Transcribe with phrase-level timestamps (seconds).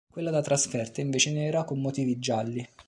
[0.11, 2.67] Quella da trasferta è invece nera con motivi gialli.